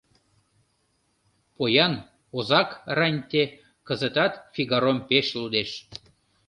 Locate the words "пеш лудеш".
5.09-5.71